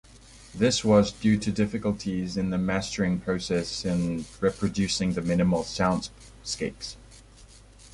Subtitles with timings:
[0.55, 6.95] This was due to difficulties in the mastering process in reproducing the minimal soundscapes.